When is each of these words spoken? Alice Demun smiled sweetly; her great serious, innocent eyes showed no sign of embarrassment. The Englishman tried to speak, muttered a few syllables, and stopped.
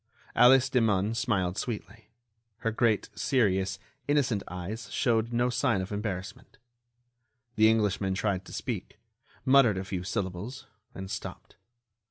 Alice 0.35 0.67
Demun 0.67 1.13
smiled 1.15 1.59
sweetly; 1.59 2.09
her 2.61 2.71
great 2.71 3.09
serious, 3.13 3.77
innocent 4.07 4.41
eyes 4.47 4.89
showed 4.91 5.31
no 5.31 5.51
sign 5.51 5.79
of 5.79 5.91
embarrassment. 5.91 6.57
The 7.55 7.69
Englishman 7.69 8.15
tried 8.15 8.43
to 8.45 8.51
speak, 8.51 8.97
muttered 9.45 9.77
a 9.77 9.85
few 9.85 10.03
syllables, 10.03 10.65
and 10.95 11.11
stopped. 11.11 11.55